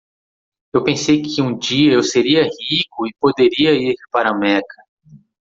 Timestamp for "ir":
3.75-3.93